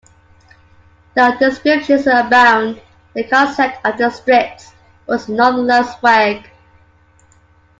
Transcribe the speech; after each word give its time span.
Though 1.15 1.37
descriptions 1.37 2.07
abound, 2.07 2.81
the 3.13 3.23
concept 3.23 3.85
of 3.85 3.99
the 3.99 4.09
strix 4.09 4.73
was 5.05 5.29
nonetheless 5.29 5.95
vague. 5.99 6.49